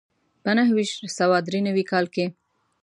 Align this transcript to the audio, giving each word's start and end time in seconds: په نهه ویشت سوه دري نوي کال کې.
په 0.43 0.51
نهه 0.57 0.71
ویشت 0.77 0.99
سوه 1.17 1.37
دري 1.45 1.59
نوي 1.67 1.83
کال 1.91 2.05
کې. 2.13 2.25